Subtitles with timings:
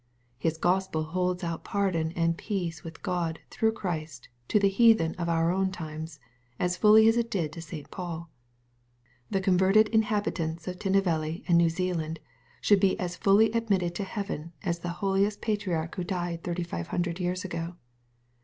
[0.39, 5.29] His Gospel holds out pardon and peace with God through Christ to the heathen of
[5.29, 6.19] our own times,
[6.57, 7.91] as fully as it did to St.
[7.91, 8.27] Paul.
[9.29, 12.19] The converted inhabitants of Tinnevelly and New Zealand
[12.61, 17.45] shall be as fully admitted to heaven as the holiest patriarch who died 3500 years
[17.45, 17.75] ago.